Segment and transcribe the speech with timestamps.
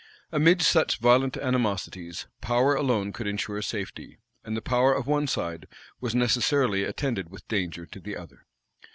[0.31, 5.67] Amidst such violent animosities, power alone could insure safety; and the power of one side
[5.99, 8.47] was necessarily attended with danger to the other.